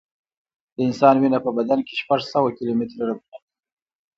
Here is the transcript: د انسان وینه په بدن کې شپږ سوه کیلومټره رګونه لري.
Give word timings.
د 0.75 0.77
انسان 0.87 1.15
وینه 1.17 1.39
په 1.45 1.51
بدن 1.57 1.79
کې 1.87 1.93
شپږ 2.01 2.21
سوه 2.33 2.49
کیلومټره 2.57 3.03
رګونه 3.09 3.25
لري. 3.39 3.43